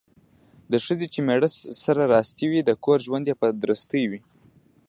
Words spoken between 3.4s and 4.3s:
په درستي وي.